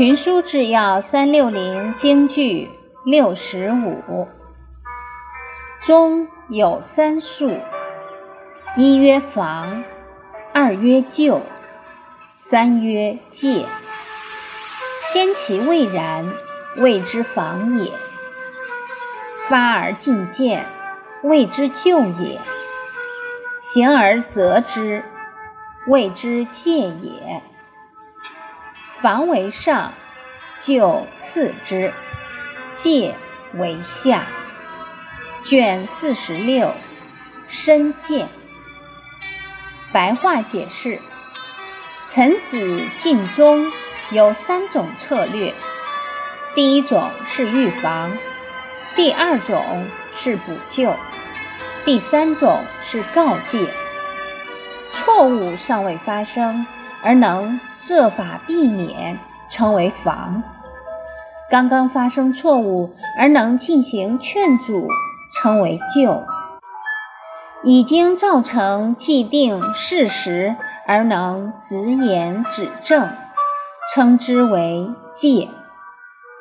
[0.00, 2.70] 群书治要三六零京剧
[3.04, 4.26] 六十五
[5.82, 7.60] 中有三术：
[8.78, 9.84] 一曰防，
[10.54, 11.42] 二曰救，
[12.32, 13.66] 三曰戒。
[15.02, 16.32] 先其未然，
[16.78, 17.92] 谓之防也；
[19.50, 20.64] 发而进见，
[21.22, 22.38] 谓之救也；
[23.60, 25.04] 行而则之，
[25.86, 27.42] 谓之戒也。
[29.02, 29.94] 防为上，
[30.58, 31.92] 救次之，
[32.74, 33.14] 戒
[33.54, 34.26] 为下。
[35.42, 36.74] 卷四十六，
[37.48, 38.28] 深见。
[39.90, 41.00] 白话解释：
[42.06, 43.72] 臣子尽忠
[44.10, 45.54] 有三种策略，
[46.54, 48.18] 第一种是预防，
[48.94, 50.94] 第二种是补救，
[51.86, 53.66] 第三种是告诫。
[54.92, 56.66] 错误尚未发生。
[57.02, 60.42] 而能设法避免，称为防；
[61.50, 64.88] 刚刚发生错误而能进行劝阻，
[65.32, 66.24] 称为救；
[67.62, 70.56] 已经造成既定事实
[70.86, 73.08] 而能直言指正，
[73.94, 75.48] 称之为戒。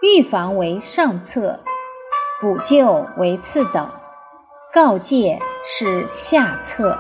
[0.02, 1.59] 预防为上策，
[2.39, 3.89] 补救为次等，
[4.73, 6.97] 告诫是下策。